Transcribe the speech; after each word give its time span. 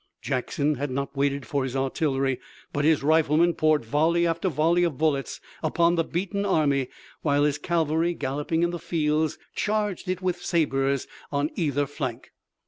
Jackson 0.23 0.73
had 0.77 0.89
not 0.89 1.15
waited 1.15 1.45
for 1.45 1.63
his 1.63 1.75
artillery, 1.75 2.39
but 2.73 2.83
his 2.83 3.03
riflemen 3.03 3.53
poured 3.53 3.85
volley 3.85 4.25
after 4.25 4.49
volley 4.49 4.83
of 4.83 4.97
bullets 4.97 5.39
upon 5.61 5.93
the 5.93 6.03
beaten 6.03 6.43
army, 6.43 6.87
while 7.21 7.43
his 7.43 7.59
cavalry, 7.59 8.15
galloping 8.15 8.63
in 8.63 8.71
the 8.71 8.79
fields, 8.79 9.37
charged 9.53 10.09
it 10.09 10.19
with 10.19 10.41
sabers 10.41 11.05
on 11.31 11.51
either 11.55 11.85
flank. 11.85 12.31